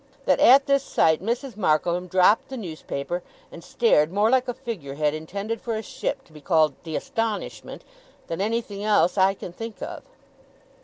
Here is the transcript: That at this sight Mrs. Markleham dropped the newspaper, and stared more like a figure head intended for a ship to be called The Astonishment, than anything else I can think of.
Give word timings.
That 0.25 0.39
at 0.39 0.65
this 0.65 0.81
sight 0.81 1.21
Mrs. 1.21 1.55
Markleham 1.55 2.07
dropped 2.07 2.49
the 2.49 2.57
newspaper, 2.57 3.21
and 3.51 3.63
stared 3.63 4.11
more 4.11 4.31
like 4.31 4.47
a 4.47 4.53
figure 4.55 4.95
head 4.95 5.13
intended 5.13 5.61
for 5.61 5.75
a 5.75 5.83
ship 5.83 6.23
to 6.23 6.33
be 6.33 6.41
called 6.41 6.73
The 6.85 6.95
Astonishment, 6.95 7.83
than 8.25 8.41
anything 8.41 8.83
else 8.83 9.15
I 9.15 9.35
can 9.35 9.53
think 9.53 9.79
of. 9.83 10.01